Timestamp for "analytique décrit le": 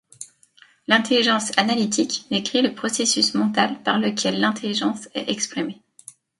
1.59-2.73